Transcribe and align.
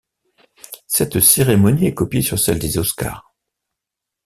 Cette 0.87 1.19
cérémonie 1.19 1.85
est 1.85 1.93
copiée 1.93 2.23
sur 2.23 2.39
celle 2.39 2.57
des 2.57 2.79
Oscars. 2.79 3.35